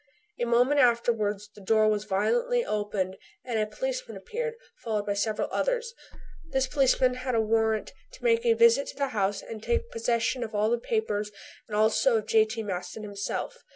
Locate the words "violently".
2.05-2.65